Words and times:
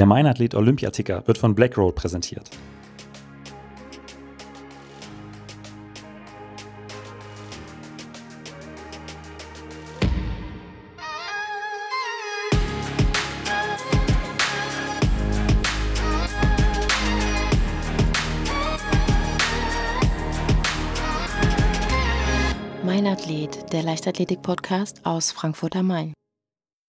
Der 0.00 0.06
Meinathlet 0.06 0.54
Olympiaticker 0.54 1.22
wird 1.26 1.36
von 1.36 1.54
Blackroll 1.54 1.92
präsentiert. 1.92 2.48
Mein 22.82 23.06
Athlet, 23.06 23.70
der 23.70 23.82
Leichtathletik-Podcast 23.82 25.04
aus 25.04 25.30
Frankfurt 25.30 25.76
am 25.76 25.88
Main. 25.88 26.14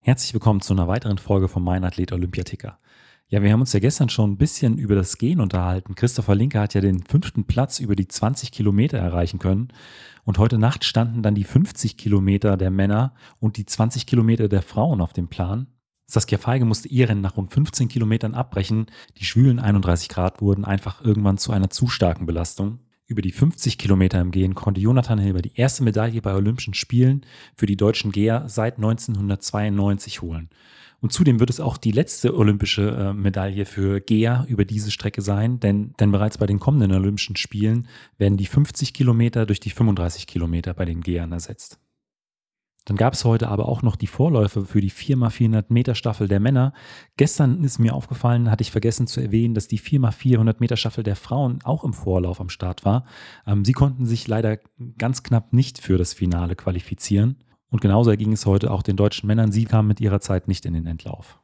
Herzlich 0.03 0.33
willkommen 0.33 0.61
zu 0.61 0.73
einer 0.73 0.87
weiteren 0.87 1.19
Folge 1.19 1.47
von 1.47 1.63
Mein 1.63 1.83
Athlet 1.83 2.11
Olympiaticker. 2.11 2.79
Ja, 3.27 3.43
wir 3.43 3.53
haben 3.53 3.59
uns 3.59 3.71
ja 3.71 3.79
gestern 3.79 4.09
schon 4.09 4.31
ein 4.31 4.37
bisschen 4.37 4.79
über 4.79 4.95
das 4.95 5.19
Gehen 5.19 5.39
unterhalten. 5.39 5.93
Christopher 5.93 6.33
Linke 6.33 6.59
hat 6.59 6.73
ja 6.73 6.81
den 6.81 7.03
fünften 7.03 7.45
Platz 7.45 7.79
über 7.79 7.95
die 7.95 8.07
20 8.07 8.51
Kilometer 8.51 8.97
erreichen 8.97 9.37
können. 9.37 9.67
Und 10.23 10.39
heute 10.39 10.57
Nacht 10.57 10.85
standen 10.85 11.21
dann 11.21 11.35
die 11.35 11.43
50 11.43 11.97
Kilometer 11.97 12.57
der 12.57 12.71
Männer 12.71 13.13
und 13.39 13.57
die 13.57 13.65
20 13.67 14.07
Kilometer 14.07 14.49
der 14.49 14.63
Frauen 14.63 15.01
auf 15.01 15.13
dem 15.13 15.27
Plan. 15.27 15.67
Saskia 16.07 16.39
Feige 16.39 16.65
musste 16.65 16.87
ihr 16.87 17.07
Rennen 17.07 17.21
nach 17.21 17.37
rund 17.37 17.53
15 17.53 17.87
Kilometern 17.87 18.33
abbrechen. 18.33 18.87
Die 19.19 19.25
schwülen 19.25 19.59
31 19.59 20.09
Grad 20.09 20.41
wurden 20.41 20.65
einfach 20.65 21.05
irgendwann 21.05 21.37
zu 21.37 21.51
einer 21.51 21.69
zu 21.69 21.87
starken 21.87 22.25
Belastung. 22.25 22.79
Über 23.11 23.21
die 23.21 23.33
50 23.33 23.77
Kilometer 23.77 24.21
im 24.21 24.31
Gehen 24.31 24.55
konnte 24.55 24.79
Jonathan 24.79 25.19
Hilber 25.19 25.41
die 25.41 25.51
erste 25.53 25.83
Medaille 25.83 26.21
bei 26.21 26.33
Olympischen 26.33 26.73
Spielen 26.73 27.25
für 27.57 27.65
die 27.65 27.75
deutschen 27.75 28.13
Geher 28.13 28.45
seit 28.47 28.77
1992 28.77 30.21
holen. 30.21 30.49
Und 31.01 31.11
zudem 31.11 31.41
wird 31.41 31.49
es 31.49 31.59
auch 31.59 31.75
die 31.75 31.91
letzte 31.91 32.33
olympische 32.37 32.89
äh, 32.89 33.13
Medaille 33.13 33.65
für 33.65 33.99
Geher 33.99 34.45
über 34.47 34.63
diese 34.63 34.91
Strecke 34.91 35.21
sein, 35.21 35.59
denn, 35.59 35.93
denn 35.99 36.13
bereits 36.13 36.37
bei 36.37 36.45
den 36.45 36.61
kommenden 36.61 36.93
Olympischen 36.93 37.35
Spielen 37.35 37.89
werden 38.17 38.37
die 38.37 38.45
50 38.45 38.93
Kilometer 38.93 39.45
durch 39.45 39.59
die 39.59 39.71
35 39.71 40.25
Kilometer 40.25 40.73
bei 40.73 40.85
den 40.85 41.01
Gehern 41.01 41.33
ersetzt. 41.33 41.79
Dann 42.85 42.97
gab 42.97 43.13
es 43.13 43.25
heute 43.25 43.49
aber 43.49 43.67
auch 43.67 43.83
noch 43.83 43.95
die 43.95 44.07
Vorläufe 44.07 44.65
für 44.65 44.81
die 44.81 44.91
4x400 44.91 45.65
Meter 45.69 45.93
Staffel 45.93 46.27
der 46.27 46.39
Männer. 46.39 46.73
Gestern 47.15 47.63
ist 47.63 47.77
mir 47.77 47.93
aufgefallen, 47.93 48.49
hatte 48.49 48.63
ich 48.63 48.71
vergessen 48.71 49.05
zu 49.05 49.21
erwähnen, 49.21 49.53
dass 49.53 49.67
die 49.67 49.79
4x400 49.79 50.55
Meter 50.59 50.77
Staffel 50.77 51.03
der 51.03 51.15
Frauen 51.15 51.59
auch 51.63 51.83
im 51.83 51.93
Vorlauf 51.93 52.41
am 52.41 52.49
Start 52.49 52.83
war. 52.83 53.05
Ähm, 53.45 53.65
sie 53.65 53.73
konnten 53.73 54.05
sich 54.05 54.27
leider 54.27 54.57
ganz 54.97 55.21
knapp 55.21 55.53
nicht 55.53 55.79
für 55.79 55.97
das 55.97 56.13
Finale 56.13 56.55
qualifizieren. 56.55 57.37
Und 57.69 57.81
genauso 57.81 58.09
erging 58.09 58.33
es 58.33 58.45
heute 58.45 58.71
auch 58.71 58.83
den 58.83 58.97
deutschen 58.97 59.27
Männern. 59.27 59.51
Sie 59.51 59.65
kamen 59.65 59.87
mit 59.87 60.01
ihrer 60.01 60.19
Zeit 60.19 60.47
nicht 60.47 60.65
in 60.65 60.73
den 60.73 60.87
Endlauf. 60.87 61.39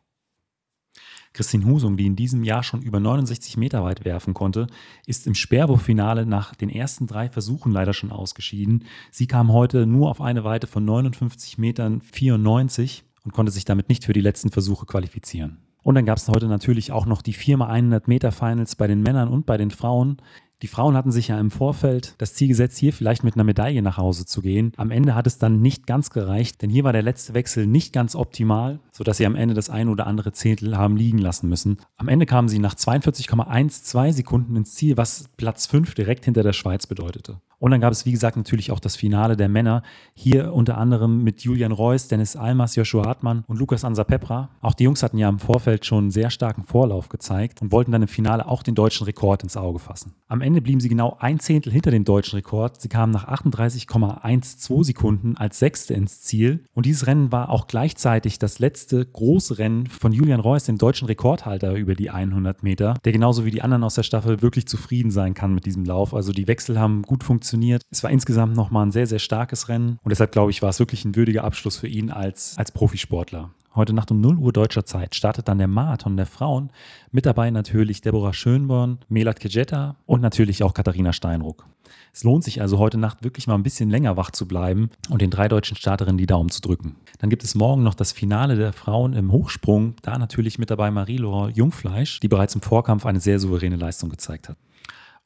Christine 1.37 1.65
Husung, 1.65 1.97
die 1.97 2.07
in 2.07 2.15
diesem 2.15 2.43
Jahr 2.43 2.63
schon 2.63 2.81
über 2.81 2.99
69 2.99 3.57
Meter 3.57 3.83
weit 3.83 4.05
werfen 4.05 4.33
konnte, 4.33 4.65
ist 5.05 5.27
im 5.27 5.35
Sperrwurffinale 5.35 6.25
nach 6.25 6.55
den 6.55 6.71
ersten 6.71 7.05
drei 7.05 7.29
Versuchen 7.29 7.71
leider 7.71 7.93
schon 7.93 8.11
ausgeschieden. 8.11 8.85
Sie 9.11 9.27
kam 9.27 9.53
heute 9.53 9.85
nur 9.85 10.09
auf 10.09 10.19
eine 10.19 10.43
Weite 10.43 10.65
von 10.65 10.83
59 10.83 11.59
Metern 11.59 12.01
94 12.01 13.03
und 13.23 13.33
konnte 13.33 13.51
sich 13.51 13.65
damit 13.65 13.87
nicht 13.87 14.03
für 14.03 14.13
die 14.13 14.21
letzten 14.21 14.49
Versuche 14.49 14.87
qualifizieren. 14.87 15.59
Und 15.83 15.93
dann 15.93 16.07
gab 16.07 16.17
es 16.17 16.27
heute 16.27 16.47
natürlich 16.47 16.91
auch 16.91 17.05
noch 17.05 17.21
die 17.21 17.35
4x100 17.35 18.03
Meter 18.07 18.31
Finals 18.31 18.75
bei 18.75 18.87
den 18.87 19.03
Männern 19.03 19.29
und 19.29 19.45
bei 19.45 19.57
den 19.57 19.69
Frauen. 19.69 20.17
Die 20.63 20.67
Frauen 20.67 20.95
hatten 20.95 21.11
sich 21.11 21.27
ja 21.27 21.39
im 21.39 21.51
Vorfeld 21.51 22.15
das 22.17 22.33
Ziel 22.33 22.47
gesetzt, 22.47 22.79
hier 22.79 22.91
vielleicht 22.91 23.23
mit 23.23 23.35
einer 23.35 23.43
Medaille 23.43 23.83
nach 23.83 23.97
Hause 23.97 24.25
zu 24.25 24.41
gehen. 24.41 24.73
Am 24.75 24.89
Ende 24.89 25.13
hat 25.13 25.27
es 25.27 25.37
dann 25.37 25.61
nicht 25.61 25.85
ganz 25.85 26.09
gereicht, 26.09 26.63
denn 26.63 26.71
hier 26.71 26.83
war 26.83 26.93
der 26.93 27.03
letzte 27.03 27.35
Wechsel 27.35 27.67
nicht 27.67 27.93
ganz 27.93 28.15
optimal, 28.15 28.79
sodass 28.91 29.17
sie 29.17 29.27
am 29.27 29.35
Ende 29.35 29.53
das 29.53 29.69
ein 29.69 29.87
oder 29.87 30.07
andere 30.07 30.31
Zehntel 30.31 30.75
haben 30.75 30.97
liegen 30.97 31.19
lassen 31.19 31.47
müssen. 31.47 31.77
Am 31.95 32.07
Ende 32.07 32.25
kamen 32.25 32.49
sie 32.49 32.57
nach 32.57 32.73
42,12 32.73 34.13
Sekunden 34.13 34.55
ins 34.55 34.73
Ziel, 34.73 34.97
was 34.97 35.29
Platz 35.37 35.67
5 35.67 35.93
direkt 35.93 36.25
hinter 36.25 36.41
der 36.41 36.53
Schweiz 36.53 36.87
bedeutete. 36.87 37.39
Und 37.59 37.71
dann 37.71 37.81
gab 37.81 37.91
es, 37.91 38.05
wie 38.05 38.11
gesagt, 38.11 38.37
natürlich 38.37 38.71
auch 38.71 38.79
das 38.79 38.95
Finale 38.95 39.35
der 39.35 39.49
Männer. 39.49 39.81
Hier 40.13 40.53
unter 40.53 40.77
anderem 40.77 41.23
mit 41.23 41.41
Julian 41.41 41.71
Reuss, 41.71 42.07
Dennis 42.07 42.35
Almas, 42.35 42.75
Joshua 42.75 43.05
Hartmann 43.05 43.43
und 43.47 43.57
Lukas 43.57 43.83
Ansapepra. 43.83 44.49
Auch 44.61 44.75
die 44.75 44.83
Jungs 44.83 45.01
hatten 45.01 45.17
ja 45.17 45.27
im 45.27 45.39
Vorfeld 45.39 45.85
schon 45.85 46.05
einen 46.05 46.11
sehr 46.11 46.29
starken 46.29 46.65
Vorlauf 46.65 47.09
gezeigt 47.09 47.61
und 47.61 47.71
wollten 47.71 47.91
dann 47.91 48.03
im 48.03 48.07
Finale 48.07 48.47
auch 48.47 48.61
den 48.61 48.75
deutschen 48.75 49.05
Rekord 49.05 49.41
ins 49.41 49.57
Auge 49.57 49.79
fassen. 49.79 50.13
Am 50.27 50.41
Ende 50.41 50.61
blieben 50.61 50.79
sie 50.79 50.89
genau 50.89 51.17
ein 51.19 51.39
Zehntel 51.39 51.73
hinter 51.73 51.89
dem 51.89 52.05
deutschen 52.05 52.35
Rekord. 52.35 52.79
Sie 52.79 52.89
kamen 52.89 53.11
nach 53.11 53.27
38,12 53.27 54.83
Sekunden 54.83 55.37
als 55.37 55.57
Sechste 55.57 55.95
ins 55.95 56.21
Ziel. 56.21 56.63
Und 56.73 56.85
dieses 56.85 57.07
Rennen 57.07 57.31
war 57.31 57.49
auch 57.49 57.65
gleichzeitig 57.65 58.37
das 58.37 58.59
letzte 58.59 59.03
große 59.03 59.57
Rennen 59.57 59.87
von 59.87 60.11
Julian 60.11 60.39
Reuss, 60.39 60.65
dem 60.65 60.77
deutschen 60.77 61.07
Rekordhalter 61.07 61.73
über 61.73 61.95
die 61.95 62.11
100 62.11 62.61
Meter, 62.61 62.95
der 63.03 63.13
genauso 63.13 63.45
wie 63.45 63.51
die 63.51 63.63
anderen 63.63 63.83
aus 63.83 63.95
der 63.95 64.03
Staffel 64.03 64.43
wirklich 64.43 64.67
zufrieden 64.67 65.09
sein 65.09 65.33
kann 65.33 65.55
mit 65.55 65.65
diesem 65.65 65.85
Lauf. 65.85 66.13
Also 66.13 66.31
die 66.31 66.47
Wechsel 66.47 66.79
haben 66.79 67.01
gut 67.01 67.23
funktioniert 67.23 67.46
funktioniert. 67.47 67.83
Es 67.91 68.03
war 68.03 68.11
insgesamt 68.11 68.57
nochmal 68.57 68.85
ein 68.85 68.91
sehr, 68.91 69.07
sehr 69.07 69.19
starkes 69.19 69.69
Rennen 69.69 69.99
und 70.03 70.09
deshalb 70.09 70.33
glaube 70.33 70.51
ich, 70.51 70.61
war 70.61 70.69
es 70.69 70.79
wirklich 70.79 71.05
ein 71.05 71.15
würdiger 71.15 71.45
Abschluss 71.45 71.77
für 71.77 71.87
ihn 71.87 72.11
als, 72.11 72.57
als 72.57 72.71
Profisportler. 72.71 73.51
Heute 73.73 73.93
Nacht 73.93 74.11
um 74.11 74.19
0 74.19 74.37
Uhr 74.37 74.51
deutscher 74.51 74.85
Zeit 74.85 75.15
startet 75.15 75.47
dann 75.47 75.59
der 75.59 75.67
Marathon 75.67 76.17
der 76.17 76.25
Frauen. 76.25 76.71
Mit 77.11 77.25
dabei 77.25 77.49
natürlich 77.51 78.01
Deborah 78.01 78.33
Schönborn, 78.33 78.99
Melat 79.07 79.39
Kejeta 79.39 79.95
und 80.05 80.21
natürlich 80.21 80.61
auch 80.63 80.73
Katharina 80.73 81.13
Steinruck. 81.13 81.65
Es 82.11 82.23
lohnt 82.23 82.43
sich 82.43 82.59
also 82.59 82.79
heute 82.79 82.97
Nacht 82.97 83.23
wirklich 83.23 83.47
mal 83.47 83.55
ein 83.55 83.63
bisschen 83.63 83.89
länger 83.89 84.17
wach 84.17 84.31
zu 84.31 84.45
bleiben 84.45 84.89
und 85.09 85.21
den 85.21 85.29
drei 85.29 85.47
deutschen 85.47 85.77
Starterinnen 85.77 86.17
die 86.17 86.25
Daumen 86.25 86.49
zu 86.49 86.59
drücken. 86.59 86.97
Dann 87.19 87.29
gibt 87.29 87.45
es 87.45 87.55
morgen 87.55 87.83
noch 87.83 87.93
das 87.93 88.11
Finale 88.11 88.55
der 88.57 88.73
Frauen 88.73 89.13
im 89.13 89.31
Hochsprung. 89.31 89.93
Da 90.01 90.17
natürlich 90.17 90.59
mit 90.59 90.69
dabei 90.69 90.91
Marie-Laure 90.91 91.51
Jungfleisch, 91.51 92.19
die 92.19 92.27
bereits 92.27 92.55
im 92.55 92.61
Vorkampf 92.61 93.05
eine 93.05 93.21
sehr 93.21 93.39
souveräne 93.39 93.77
Leistung 93.77 94.09
gezeigt 94.09 94.49
hat. 94.49 94.57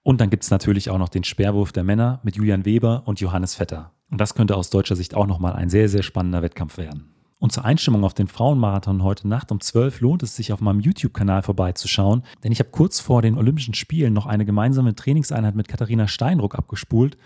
Und 0.03 0.19
dann 0.19 0.29
gibt 0.29 0.43
es 0.43 0.51
natürlich 0.51 0.89
auch 0.89 0.97
noch 0.97 1.09
den 1.09 1.23
Sperrwurf 1.23 1.71
der 1.71 1.83
Männer 1.83 2.19
mit 2.23 2.35
Julian 2.35 2.65
Weber 2.65 3.03
und 3.05 3.19
Johannes 3.19 3.55
Vetter. 3.55 3.91
Und 4.09 4.19
das 4.19 4.33
könnte 4.33 4.55
aus 4.55 4.69
deutscher 4.69 4.95
Sicht 4.95 5.15
auch 5.15 5.27
nochmal 5.27 5.53
ein 5.53 5.69
sehr, 5.69 5.89
sehr 5.89 6.03
spannender 6.03 6.41
Wettkampf 6.41 6.77
werden. 6.77 7.11
Und 7.41 7.51
zur 7.51 7.65
Einstimmung 7.65 8.03
auf 8.03 8.13
den 8.13 8.27
Frauenmarathon 8.27 9.01
heute 9.01 9.27
Nacht 9.27 9.51
um 9.51 9.59
12 9.59 10.01
lohnt 10.01 10.21
es 10.21 10.35
sich 10.35 10.53
auf 10.53 10.61
meinem 10.61 10.79
YouTube-Kanal 10.79 11.41
vorbeizuschauen, 11.41 12.21
denn 12.43 12.51
ich 12.51 12.59
habe 12.59 12.69
kurz 12.69 12.99
vor 12.99 13.23
den 13.23 13.35
Olympischen 13.35 13.73
Spielen 13.73 14.13
noch 14.13 14.27
eine 14.27 14.45
gemeinsame 14.45 14.93
Trainingseinheit 14.93 15.55
mit 15.55 15.67
Katharina 15.67 16.07
Steinruck 16.07 16.53
abgespult 16.53 17.17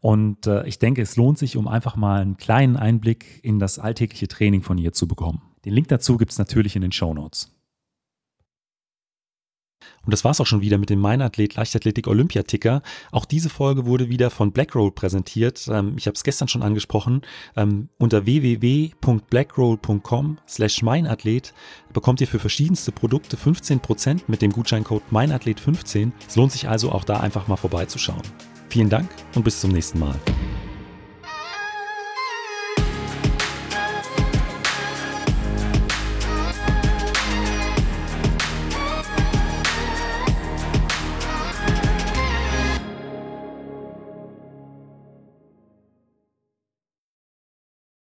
und 0.00 0.46
äh, 0.46 0.64
ich 0.68 0.78
denke, 0.78 1.02
es 1.02 1.16
lohnt 1.16 1.38
sich, 1.38 1.56
um 1.56 1.66
einfach 1.66 1.96
mal 1.96 2.22
einen 2.22 2.36
kleinen 2.36 2.76
Einblick 2.76 3.40
in 3.42 3.58
das 3.58 3.80
alltägliche 3.80 4.28
Training 4.28 4.62
von 4.62 4.78
ihr 4.78 4.92
zu 4.92 5.08
bekommen. 5.08 5.42
Den 5.64 5.72
Link 5.72 5.88
dazu 5.88 6.18
gibt 6.18 6.30
es 6.30 6.38
natürlich 6.38 6.76
in 6.76 6.82
den 6.82 6.92
Show 6.92 7.12
Notes. 7.12 7.50
Und 10.04 10.12
das 10.12 10.24
war's 10.24 10.40
auch 10.40 10.46
schon 10.46 10.60
wieder 10.60 10.78
mit 10.78 10.90
dem 10.90 11.00
Meinathlet 11.00 11.54
Leichtathletik 11.54 12.06
Olympiaticker. 12.06 12.82
Auch 13.10 13.24
diese 13.24 13.50
Folge 13.50 13.86
wurde 13.86 14.08
wieder 14.08 14.30
von 14.30 14.52
Blackroll 14.52 14.92
präsentiert. 14.92 15.68
Ähm, 15.70 15.94
ich 15.96 16.06
habe 16.06 16.14
es 16.14 16.22
gestern 16.24 16.48
schon 16.48 16.62
angesprochen. 16.62 17.22
Ähm, 17.56 17.88
unter 17.98 18.26
www.blackroll.com 18.26 20.38
slash 20.48 20.82
meinathlet 20.82 21.54
bekommt 21.92 22.20
ihr 22.20 22.26
für 22.26 22.38
verschiedenste 22.38 22.92
Produkte 22.92 23.36
15% 23.36 24.22
mit 24.26 24.42
dem 24.42 24.52
Gutscheincode 24.52 25.02
meinathlet15. 25.10 26.12
Es 26.26 26.36
lohnt 26.36 26.52
sich 26.52 26.68
also 26.68 26.92
auch 26.92 27.04
da 27.04 27.20
einfach 27.20 27.48
mal 27.48 27.56
vorbeizuschauen. 27.56 28.22
Vielen 28.68 28.90
Dank 28.90 29.08
und 29.34 29.44
bis 29.44 29.60
zum 29.60 29.70
nächsten 29.70 30.00
Mal. 30.00 30.16